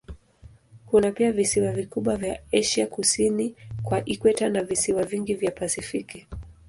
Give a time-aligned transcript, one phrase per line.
[0.85, 6.27] Kuna pia visiwa vikubwa vya Asia kusini kwa ikweta na visiwa vingi vya Pasifiki.